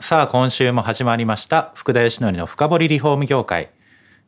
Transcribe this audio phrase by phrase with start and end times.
[0.00, 3.70] さあ今週も始まりました福田義則の深掘りリフォーム業界。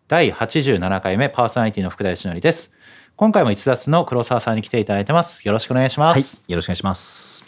[0.09, 2.73] 第87回目パーソナリティの福田義則です。
[3.17, 5.47] 今回も逸脱の黒沢さんに来ていただいてます。
[5.47, 7.45] よろしくお願いします、はい、よろしくお願いします。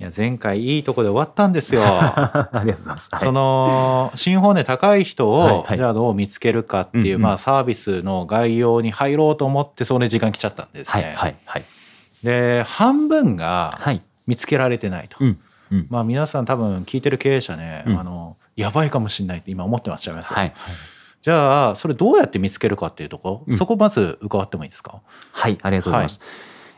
[0.00, 1.82] いや前回いいとこで終わったんですよ。
[1.86, 3.08] ありがとうございます。
[3.12, 3.20] はい。
[3.20, 7.22] その新本値高い人をはじゃあどう見つけるかっていう、うんうん。
[7.22, 11.64] まあサービスの概要に入ろうと思ってそれ時間来ちゃったんですね、はいはいはい。
[12.24, 14.00] で半分がはい。
[14.26, 15.38] 見つけられてないと、うん
[15.70, 15.86] うん。
[15.90, 17.98] まあ皆さん多分聞いてる経営者ね、うん。
[17.98, 20.54] あのやばいかもしれないって今思ってましたよね、はい。
[21.22, 23.58] じゃあそれどうやって見つけるかっていうとこ、うん。
[23.58, 25.02] そこまず伺ってもいいですか？
[25.32, 26.20] はいありがとうございます。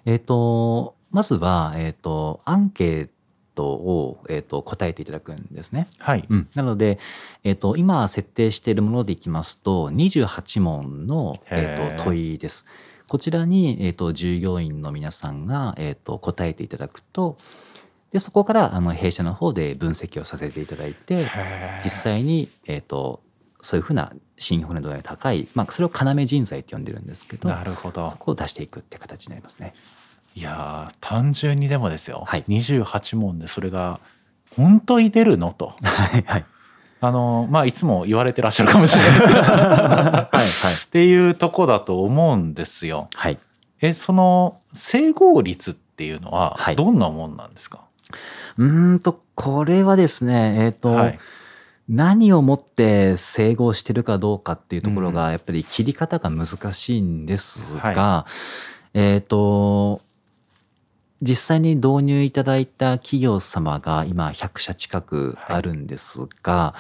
[0.07, 3.09] えっ、とまずはえっ、とアンケー
[3.55, 5.89] トをえっ、と答えていただくんですね。
[5.99, 6.99] はい、うん、なので、
[7.45, 11.95] えっと今設定しているものでいきますと28問の、えへー。
[11.95, 12.67] っと問いです。
[13.09, 17.37] こちらに、えっと従業員の皆さんが、えっと答えていただくと
[18.13, 21.27] でそこからあの弊社の方で分析をさせていただいて
[21.85, 23.21] 実際に、えっと
[23.61, 28.09] そういうふうな新骨度が高い、まあ、それを要人材って呼んでるんですけどなるほど。
[28.09, 29.75] そこを出していくって形になりますね。
[30.37, 32.45] いやー単純にでもですよ、はい。
[32.47, 33.99] 28問でそれが
[34.57, 35.53] 本当に出るの？
[35.53, 35.75] と。
[35.83, 36.45] はいはい。
[37.01, 39.41] あのまあいつも言われてらっしゃるかもしれないですけど。
[39.43, 40.45] はいはい。
[40.45, 43.09] っていうとこだと思うんですよ。
[43.15, 43.39] はい。
[43.81, 46.77] えその整合率っていうのははい。
[46.77, 47.85] どんなもんなんですか、
[48.57, 51.19] うーんとこれはですねえっ、と、はい。
[51.89, 55.15] 何をもって整合してるかどうかっていうところうん。
[55.15, 58.27] がやっぱり切り方が難しいんですが、は
[58.93, 60.03] えっ、と
[61.21, 66.75] 実際に導入いただいた企業様が今100社近くあるんですが、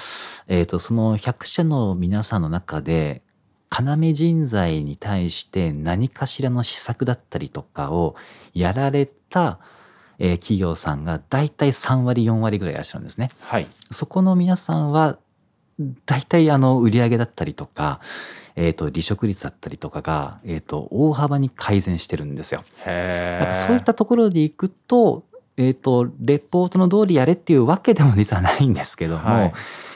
[0.47, 3.22] えっ、とその100社の皆さんの中で
[3.71, 8.17] 要人材に対して何かしらの施策だったりとかを
[8.55, 9.59] やられた、
[10.19, 13.31] えー企業さんが大体3割4割ぐらいいらっしゃるんですね。
[13.41, 13.67] はい。
[13.91, 15.19] そこの皆さんは
[16.06, 18.01] 大体あの売上だったりとか、
[18.56, 22.65] えー、と離職率だったりとかが、えー、と大幅に改善してるんですよ。
[22.84, 25.25] へからそういったところでいくと,、
[25.56, 29.53] えー、とレポートの通りやれっていうわけでも実はないんですけども、はい。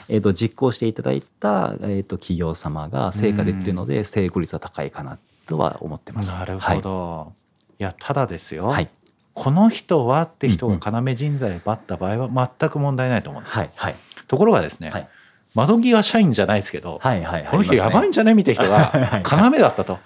[0.08, 6.30] えー、と実行していただいた、えー、と企業様が成果出てるので成功率は高いかなとは思ってます。
[6.32, 7.32] なるほど、
[7.78, 8.90] い、やただですよ、はい、はい
[9.34, 13.94] この人はって人うんが要人材ばった場合は全く問題ないと思うんですよ、はいはい。
[14.28, 15.08] ところがですね、はい。
[15.54, 20.02] 窓際社員じゃないですけど、はいはいこの人やばいんじゃねみたいな人が要だったと、はい。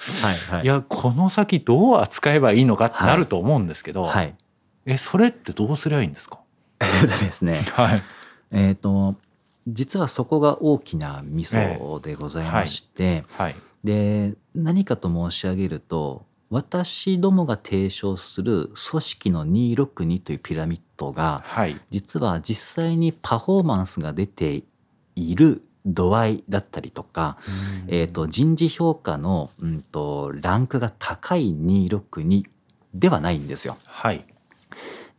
[0.51, 0.63] はい。
[0.65, 0.67] い。
[0.67, 2.61] やこの先どう扱えばい。
[2.61, 2.65] い。
[2.65, 4.35] のかってなると思うんですけど、はい。
[4.87, 6.05] えそれってどうすりゃい。
[6.05, 6.09] い。
[6.09, 6.41] んですか
[6.79, 8.03] ですねはい。
[8.53, 9.17] えー、と
[9.67, 11.57] 実はそこが大きなミソ
[12.03, 12.47] でござい。
[12.47, 13.57] まして、はい。
[13.83, 21.81] で何かと申し上げると私どもが提唱する組織の262というピラミッドがはい。
[21.91, 24.63] 実は実際にパフォーマンスが出て
[25.17, 27.39] いる度合いだったりとか、
[27.89, 32.45] えー、と人事評価の、うん、とランクが高い262
[32.95, 33.77] ではないんですよ。
[33.85, 34.25] はい。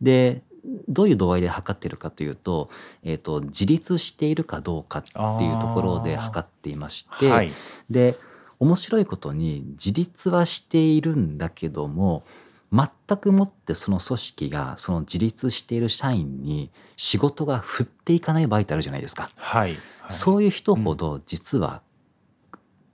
[0.00, 0.42] で
[0.88, 2.68] どういう度合いで測ってるかというと,、
[3.02, 7.52] えー、と自立しているかどうかっていうところで測っていまして、はい。
[7.88, 8.16] で
[8.60, 12.24] 面白いことに自立はしているんだけども
[12.72, 19.30] 全くもってその組織がその自立している社員に仕事が振っていかない場合ってあるじゃないですか。
[19.36, 19.76] はい
[20.10, 21.82] そういう人ほど実は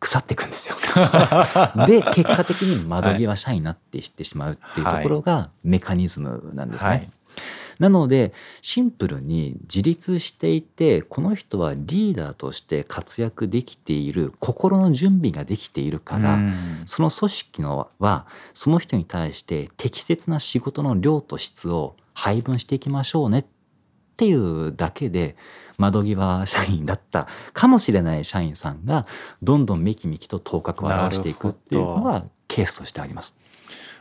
[0.01, 0.77] 腐っていくんですよ。
[1.87, 6.91] で結果的に窓際社員になってしてしまうっていうところがメカニズムなんですね。
[6.91, 7.11] はい
[7.79, 16.55] なのでシンプルに自立していてこの人はリーダーとして活躍できている心の準備ができているから、うん
[16.87, 23.45] その組織のはその人に対して適切な仕事の量と質を配分していきましょうねっ
[24.17, 25.37] ていうだけで
[25.79, 29.07] 窓際社員だったかもしれない社員さんが
[29.43, 33.35] どんどんめきめきと頭角を現していくっていうのはケースとしてあります。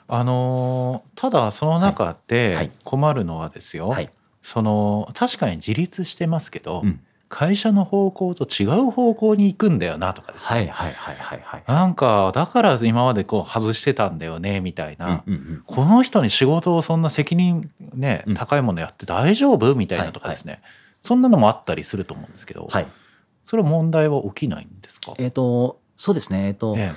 [0.08, 2.14] あのーただその中はい。
[2.14, 2.72] はでい。
[2.84, 4.10] 困るのはですよ、はい、
[4.42, 7.00] その確かに自立してますけど、うん。
[7.30, 11.64] 会社の方向と違う方向に行くんだよなとかですね、はいはいはいはいはい。
[11.66, 15.24] なんかだから今までこう外してたんだよねみたいな、
[15.66, 18.36] この人に仕事をそんな責任ねうん。
[18.36, 19.74] 高いものやって大丈夫？
[19.74, 20.62] みたいなとかですね、
[21.02, 22.88] そんなのもあったりすると思うんですけど、はい。
[23.46, 26.46] それは問題は起きないんですか、えっ、と、そうですね。
[26.48, 26.94] えっ、と、え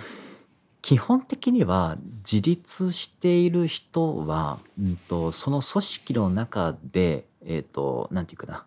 [0.87, 8.67] 基本的には自立している人は、うん、とその組織の中で、えっ、と、なんていうかな、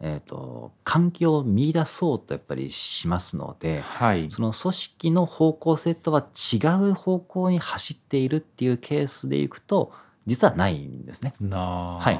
[0.00, 4.28] えっ、と、環境を見出そうとやっぱりしますのえで、はい。
[4.28, 9.92] その組織の方向性とは違う方向に走っているっていうケースでいくと、
[10.26, 11.32] 実はないんですね。
[11.48, 12.18] はい。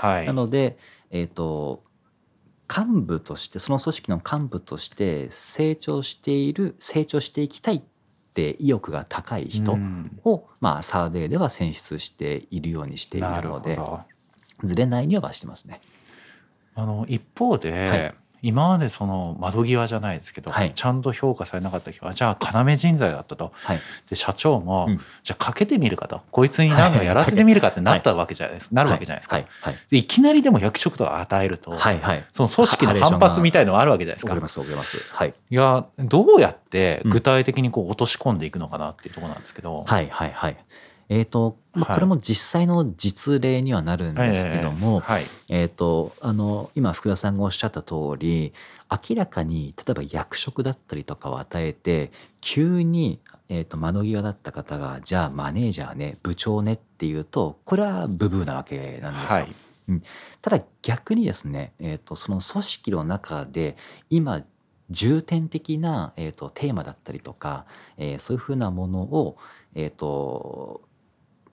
[0.00, 0.26] はい。
[0.26, 0.78] なので、
[1.10, 1.84] えっ、と、
[2.74, 7.82] 幹部として、その組織の幹部として成長している、成長していきたいっ
[8.32, 10.20] て意欲が高い人うん。
[10.24, 13.78] を、まあ、サーベイでは選出しているようにしているので、
[14.64, 15.80] ずれないにはしてますね。
[16.74, 23.80] あの一方で、はい今までその窓際じゃないですけど、はいちゃんと評価されなかった人はじゃあ要人材だったとはい。
[24.10, 29.46] で社長も、うんじゃあかけてみるかとこいつに何かやらせてみるかってなったわけじゃないですか、なるわけじゃないですか、はい。
[29.60, 29.78] はい。
[29.90, 32.00] でいきなりでも役職とか与えると、はい。
[32.00, 32.24] はい。
[32.32, 34.32] その組織の反発みたいのがあるわけじゃないですか。
[35.12, 35.34] はい。
[35.50, 40.08] いやどうやって具体的にこう落とし込んでいくのかなっていうところなんですけど、はい。
[40.10, 40.32] はい。
[40.32, 40.56] はい。
[41.12, 41.94] えっ、と、まあ、はい。
[41.96, 45.26] これも実際の実例にはなるんですけども、はい。
[45.50, 48.54] えっ、と、あの、今、福田さんがおっしゃった通り、
[48.90, 53.20] 明らかに、例えば役職だったりとかを与えて、急に、
[53.50, 59.40] えっ、と、窓際だった方が、じゃあマネージャーね、部長ねっていうと、これはブブーなわけなんですよ。
[59.40, 59.54] はい。
[60.40, 63.76] ただ逆にですね、えー、とその組織の中で
[64.08, 64.44] 今
[64.90, 67.66] 重点的な、えー、とテーマだったりとか、
[67.98, 69.36] えーそういうふうなものを、
[69.74, 70.82] えー、と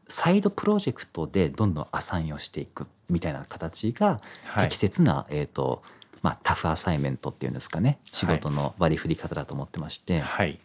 [0.09, 4.65] サイドプロジェクトでどんどんアサインをしていくみたいな形がはい。
[4.65, 5.81] 適切な、えーと
[6.21, 7.99] まあ、タフアサイメントっていうんですかね。
[8.11, 10.59] 仕事の割り振り方だと思ってまして、はい。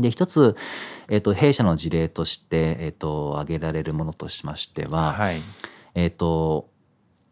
[0.00, 0.56] で一つ、
[1.08, 5.40] えー、と弊社の事例として、えー、と挙げられるものとしましては、はい。
[5.94, 6.68] えっ、と、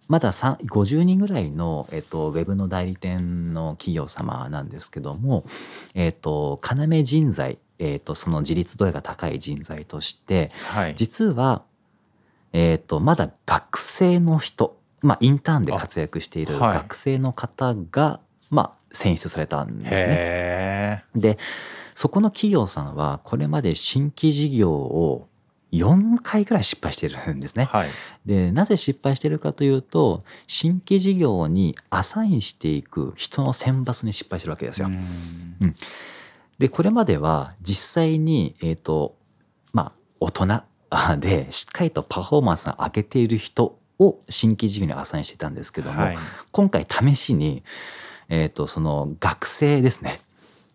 [0.08, 5.44] まださん50人ぐらいの、えっと、ウェブの代理店の企業様なんですけども、
[5.94, 11.62] えっ、と、要人材、えっ、と、その自立度合いが高い人材として、はい実は、
[12.53, 21.05] えっ、と、まだ学生の人、まあ、インターンで活躍している学生の方が、まあ、選出されたんですね。
[21.15, 21.38] で、
[21.94, 25.29] そこの企業さんは、これまで新規事業を
[25.75, 27.65] 4回ぐらい失敗してるんですね。
[27.65, 27.88] はい
[28.25, 34.88] でなぜ失敗してるかというと新規事業にアサインしていく人の選抜に失敗してるわけですよ。
[34.88, 35.75] うん
[36.59, 39.17] でこれまでは実際に、えーと
[39.73, 46.19] まあ、大人あでしっかりとパフォーマンスが上げている人を新規事業にアサインしてたんですけども、はい。
[46.53, 47.62] 今回試しに、
[48.29, 50.21] えー、とその学生ですね、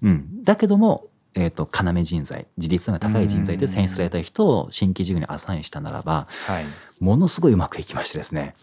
[0.02, 6.66] うん、だけども、えー、と要人材自立が高い人材で選出された人を新規事業にアサインしたならばはい。
[7.00, 8.56] ものすごいうまくいきましてですね。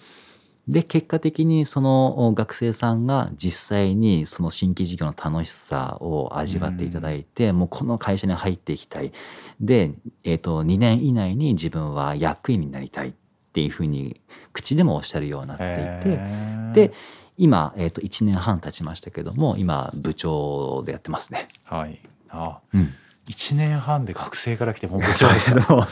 [0.68, 9.12] で、結果的にその学生さんが実際にその新規事業の楽しさを味わっていただいて、もうこの会社に入っていきたい。
[9.60, 9.92] で、
[10.24, 13.12] えっ、と、2年以内に自分は役員になりたいっ
[13.52, 14.20] ていうふうに
[14.52, 16.92] 口でもおっしゃるようになっていて、で、
[17.38, 21.48] 今、えっ、と、1年半経ちましたけども、今、部長でやってますね。
[21.64, 22.94] はいあうん。
[23.28, 25.88] 1年半で学生から来てもう部長ですか？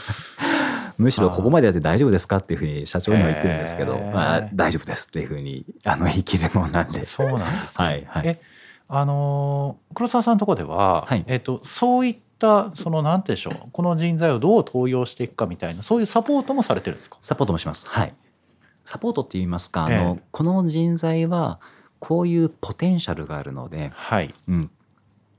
[0.97, 7.05] むしろここまでやって大丈夫ですかっていうふうに社長には言ってるんですけど、まあ、大丈夫ですっていうふうにあの言い切るもんなんで。
[7.05, 7.85] そうなんですね。
[7.85, 8.41] はいはいえ
[8.87, 17.17] あのー黒沢さんのところでは、はいえっとそういったそのなんてでしょうこの人材をどう登用していくかみたいなそういうサポートもされてるんですか？
[17.21, 17.87] サポートもします。
[17.87, 18.13] はい。
[18.83, 21.59] サポートって言いますか、あえのえこの人材は
[21.97, 24.31] こういうポテンシャルがあるので、はい。
[24.47, 24.69] うん、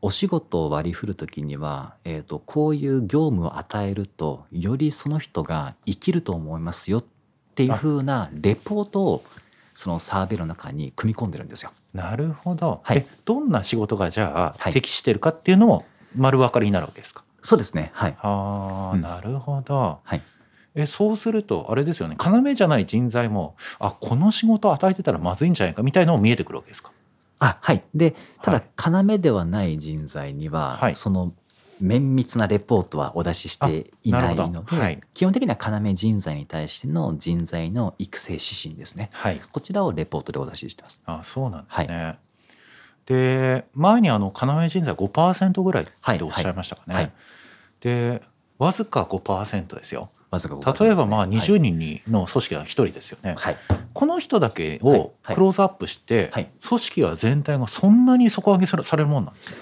[0.02, 7.04] お仕事を割り振る時には、えー、とこういう業務を与えるとよりその人が生きると思いますよっ
[7.54, 9.24] ていう風なレポートを
[9.74, 11.70] そのサーベイの中に組み込んでるんですよ。
[11.92, 12.80] なるほど。
[12.82, 15.84] はいえどんな仕事がじゃあ、はい適してるかっていうのも
[16.14, 17.24] 丸分かりになるわけですか？
[17.42, 17.90] そうですね。
[17.94, 18.16] はい。
[18.20, 20.00] ああ、うんなるほど。
[20.02, 20.22] はい。
[20.74, 26.92] えそうするとあれですよね要じゃない人材もあこの仕事を与えてたらまずいんじゃないかみたいなのも見えてくるわけですか？
[27.38, 27.84] あはい。
[27.94, 31.34] で、ただは、要ではない人材には、はいその
[31.78, 39.10] 綿密なレポートはお出ししていないので、はい基本的には要人材に対しての人材の育成指針ですね。
[39.12, 39.40] はい。
[39.52, 41.02] こちらをレポートでお出ししてます。
[41.04, 42.18] あそうなんですね。
[43.04, 46.94] で前にあの要人材5%ぐらいっておっしゃいましたかね。
[46.94, 47.12] はいはい
[47.80, 48.22] で
[48.58, 50.08] わずか5%ですよ。
[50.30, 53.34] わずか5%例えばまあですね20人にの組織が1人ですよね。
[53.38, 53.56] はい。
[53.92, 59.56] この人だけはいをはいクローズアップして、はい組織は全体がそんなに底上げされるもんなんですね。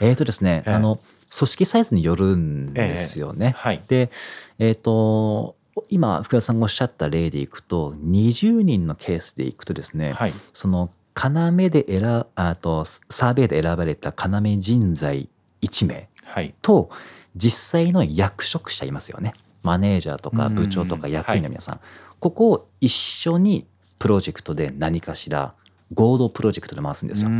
[0.00, 0.98] えーとですね、ええあの
[1.36, 3.54] 組織サイズによるんですよね。
[3.56, 3.82] はい。
[3.88, 4.10] で、
[4.58, 5.56] えっ、と
[5.90, 10.32] 今福田さんがおっしゃった例でいくと20人のケースでいくとですね、はい。
[10.54, 15.28] その要で選あとサーベイで選ばれた要人材
[15.62, 16.90] 1名はいと
[17.34, 19.32] 実際の役職者いますよね
[19.66, 20.54] マネージャーとかうん。
[20.54, 21.80] 部長とか役員の皆さん、
[22.20, 23.66] ここを一緒に
[23.98, 25.54] プロジェクトで何かしら
[25.94, 27.30] 合同プロジェクトで回すんですよ、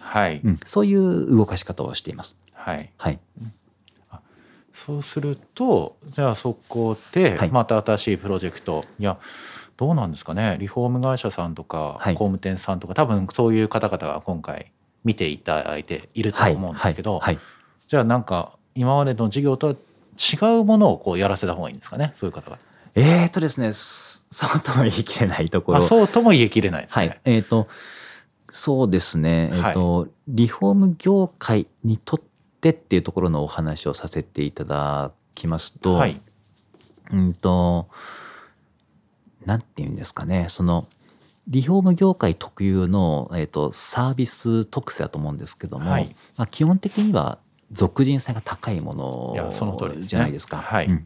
[0.00, 0.60] はい、うん。
[0.64, 2.36] そういう動かし方をしています。
[2.52, 2.90] はい。
[2.96, 3.18] はい、
[4.72, 7.50] そうするとじゃあそこではい。
[7.50, 9.18] また新しいプロジェクト、い、や
[9.76, 10.56] どうなんですかね。
[10.60, 12.14] リフォーム会社さんとかはい。
[12.14, 14.72] 工務店さんとか、多分そういう方々が今回
[15.04, 17.34] 見ていただいているとはい、思うんですけど、はい。
[17.36, 17.44] はい。
[17.86, 19.76] じゃあなんか今までの事業とは
[20.18, 22.12] 違うものをこうやらせた方がいいんですかね？
[22.14, 22.58] そういう方が。
[22.94, 25.78] えーとですねそそうとも言い切れないところ。
[25.78, 27.08] あそうとも言い切れないですね。
[27.08, 27.68] はい、えっ、と
[28.50, 32.20] そうですね、えっ、と、リフォーム業界にとっ
[32.60, 36.20] てっていうところのお話をさせていただきますと、はい。
[37.12, 37.88] うんと
[39.44, 40.46] なんていうんですかね。
[40.48, 40.88] その
[41.46, 46.14] リフォーム業界特有の、えー、とサービス特性だと思うんですけども、はい。
[46.36, 47.38] まあ、基本的には
[47.72, 49.50] 属人性が高いもの
[50.00, 50.58] じゃないですか。
[50.58, 51.04] はい。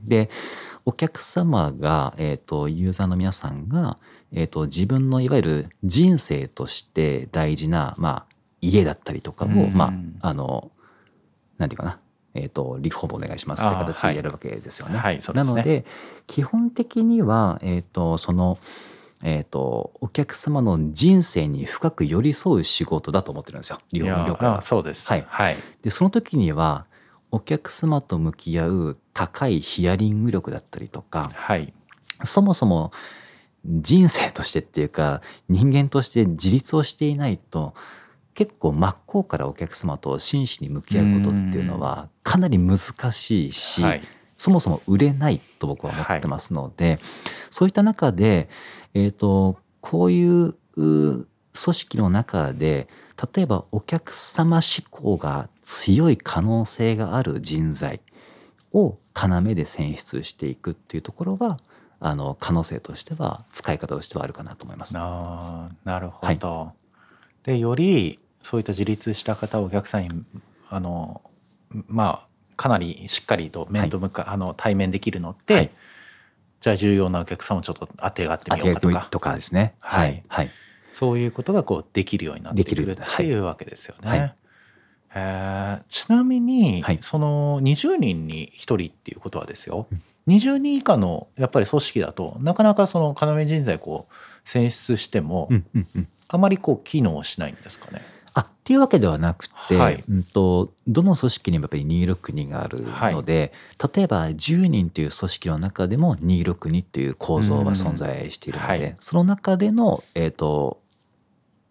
[0.84, 3.96] お客様が、えー、とユーザーの皆さんが、
[4.32, 9.72] えー、と自分のいわゆる人生として大事な、まあ、家だったりとかを、うん。
[9.72, 10.70] まああの
[11.58, 11.98] なんていうかな、
[12.34, 14.98] えー、とリフォームお願いしますって形でやるわけですよね。
[14.98, 15.52] はいそうですね。
[15.52, 15.84] なので
[16.26, 18.58] 基本的には、えー、とその、
[19.22, 23.80] えー、とお客様の人生に深く寄り添う仕事だと思ってるんですよ。
[23.92, 24.62] 業界は。
[24.62, 25.06] そうです。
[25.08, 25.24] はい。
[25.28, 25.56] はい。
[25.82, 26.86] でその時には
[27.30, 31.72] お客様と向き合う高いヒアリング力だったりとかはい。
[32.24, 32.92] そもそも
[33.64, 37.74] 人生としてっていうか人間として自立をしていないと
[38.34, 42.78] 結構真っ向からお客様と真摯に向き合うことっていうのはかなり難
[43.12, 44.02] しいし、はい。
[44.38, 46.98] そもそも売れないと僕は思ってますので、
[47.50, 48.48] そういった中で、
[48.94, 52.88] えー、とこういうう組織の中で
[53.34, 58.00] 例えばお客様志向が強い可能性がある人材
[58.72, 61.58] を要で選出していくっていうところは
[62.00, 64.94] あの可能性としては使い方としてはあるかなと思います。
[64.96, 66.72] あーなるほど。
[67.44, 70.24] でよりそういった自立した方をお客さんに
[70.68, 71.20] あの
[71.88, 75.70] まあかなりしっかりと面と向か、あの対面できるのって、はい
[76.62, 79.08] じゃあ重要なお客さんをちょっと当てがってみようかとか。
[79.10, 79.74] とかですね。
[79.80, 80.08] はい。
[80.08, 80.50] はい、はい
[80.92, 84.08] そういうことがこうできるようになってくるっていうわけですよね。
[84.08, 84.34] はい。
[85.14, 85.82] えー。
[85.88, 86.98] ちなみに、はい。
[87.00, 90.02] その20人に1人っていうことはですよ、うん。
[90.28, 96.08] 20人以下のやっぱり組織だとなかなかその要人材こう選出しても、うんうんうん。
[96.28, 98.02] あまりこう機能しないんですかね？
[98.34, 100.04] あっていうわけではなくて、はい。
[100.08, 103.52] うん、とどの組織にもやっぱり262があるので、
[103.94, 108.96] 例えば10人という組織の中でも262っていう構造は存在しているので、うんはい。
[109.00, 110.80] その中での、えー、と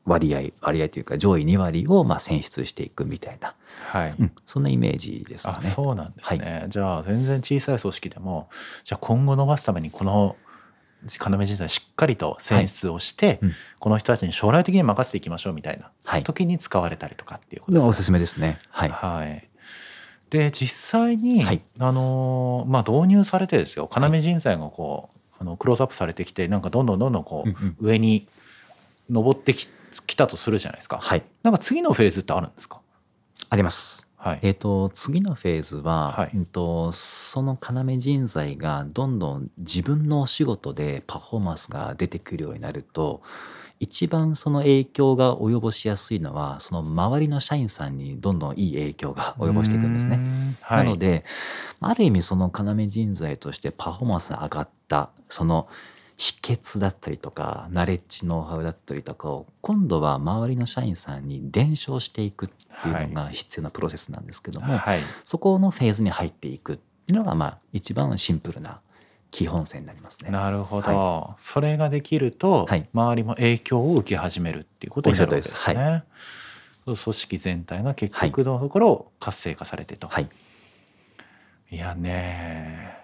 [0.06, 3.56] 割合割合というか上位2割をまあ選出していくみたいな、
[3.88, 4.16] はい。
[4.20, 5.70] うん、そんなイメージですかあね。
[5.70, 8.50] そうなんですね、じゃあ全然小さい組織でも
[8.84, 10.36] じゃあ今後伸ばすためにこの
[11.04, 17.90] 要人材しっかりと選出をして、うんこの人たちに将来的に任せていきましょうみたいな、時に使われたりとかっていうことですね。
[17.90, 18.60] おすすめですね。
[18.70, 19.48] はい、はい、
[20.30, 28.28] で実際に、はいあのまあ、導入されてですよ要人材がこうあのクローズアップされてきてなんかどんどんどんどんこう、うんうん上に
[29.10, 29.68] 上ってき
[30.08, 31.00] きたとするじゃないですか。
[31.02, 32.80] はい、なんか次のフェーズってあるんですか
[33.50, 34.08] あります。
[34.24, 36.32] はい、えー、と次のフェーズは、はい。
[36.36, 43.22] うんとその要人材がどんどん自分のお仕事でパフォーマンスが出てくるようになると
[43.80, 50.20] 一番その影響が及ぼしやすいのはその周りの社員さんにどんどんいい影響が及ぼしていくんですね。
[50.62, 51.26] はい、なので
[51.80, 55.68] ある意味その要人材としてパフォーマンスが上がったその
[56.22, 68.82] 秘訣だったりとかナレッジノウハウだったりとかを今度は周りの社員さんに伝承していくっていうのが必要なプロセスなんですけども、はい、そこのフェーズに入っていくっていうのがまあ一番シンプルな
[69.32, 70.30] 基本線になりますね。
[70.30, 72.88] なるほど、はそれができると、はい。
[72.94, 75.58] 周りも影響を受け始めるっていうことになるわけですね。
[75.58, 76.06] おっしゃる通
[76.92, 80.08] りそう組織全体が結局のところ活性化されてと。
[80.08, 80.30] はい、
[81.72, 83.01] いやね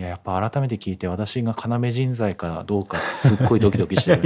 [0.00, 4.22] いややっぱ改めて聞いて私が要人材かどうかすっごいドキドキしてる。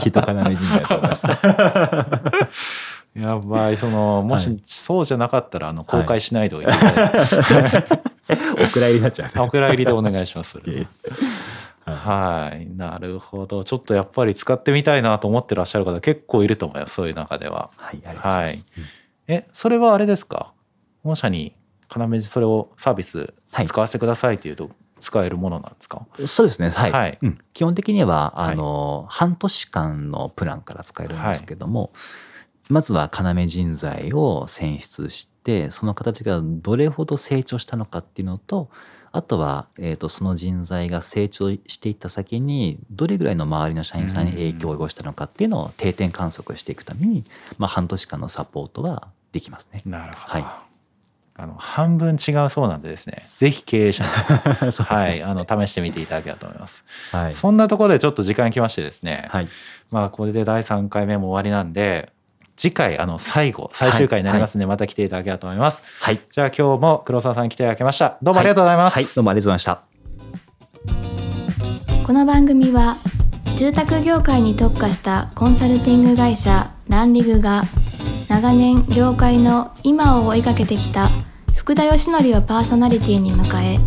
[0.00, 1.26] きっと要人材だと思います。
[3.18, 4.60] やばいそのもし、はい。
[4.64, 6.02] そうじゃなかったらあのはい。
[6.02, 7.20] 公開しないでおいていただい。
[7.20, 7.98] て、
[8.64, 10.60] お蔵入りになっちゃう お蔵入りでお願いします。
[11.84, 12.66] はい。
[12.76, 13.64] なるほど。
[13.64, 16.94] ちょっとやっぱり使ってみたいなと思ってらっしゃる方結構いると思います。
[16.94, 17.70] そういう中では。
[17.74, 18.64] はい、ありがとうござい。
[19.26, 20.52] えそれはあれですか？
[21.02, 21.52] 御社に
[21.94, 28.56] 要それをサービス使わせてくださいっていうと、使えるものなんですかそうですねはい、はいうん、基本的にははい、
[29.08, 31.92] 半年間のプランから使えるんですけども、
[32.68, 38.70] まずは要人材を選出してその形がどれほど成長したのかっていうのと
[39.12, 47.24] あとは、えー、とその人材が成長していった先にどれぐらいの周りの社員さんに影響を及ぼしたのかっていうのを定点観測していくために、
[47.56, 49.82] まあ、半年間のサポートはできますね。
[49.86, 50.65] なるほど、はい
[51.38, 56.84] あの半分違うそうなんでですねぜひ経営者 ねはい、あの試してみていただければと思います。
[57.12, 59.48] はいそんなところでちょっと時間きましてですね、はい
[59.90, 62.10] まあこれで第3回目も終わりなんで
[62.56, 65.82] 次回あの最後最終回になりますのでまた来ていただければと思います。
[66.00, 68.16] はいじゃあ今日も黒沢さんに来ていただきました。
[68.22, 68.94] どうもありがとうございます。
[68.94, 69.82] はい、どうもありがとうございま
[71.88, 72.06] した。
[72.06, 72.96] この番組は
[73.56, 77.62] 住宅業界に特化したコンサルティング会社ランリグが
[78.28, 81.10] 長年業界の今を追いかけてきた
[81.56, 83.78] 福田義則をパーソナリティに迎え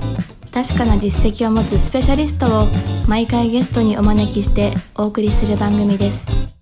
[0.52, 2.68] 確かな実績を持つスペシャリストを
[3.08, 6.59] 毎回ゲストにお招きしてお送りする番組です。